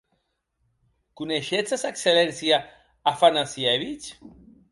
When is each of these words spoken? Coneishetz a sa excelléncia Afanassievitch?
Coneishetz 1.21 1.71
a 1.75 1.77
sa 1.77 1.89
excelléncia 1.93 2.57
Afanassievitch? 3.11 4.09